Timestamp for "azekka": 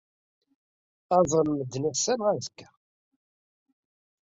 2.31-2.69